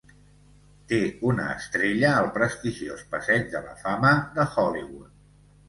Té 0.91 0.97
una 1.31 1.45
estrella 1.57 2.15
al 2.23 2.31
prestigiós 2.39 3.05
passeig 3.13 3.47
de 3.55 3.63
la 3.69 3.79
Fama 3.85 4.17
de 4.41 4.51
Hollywood. 4.59 5.17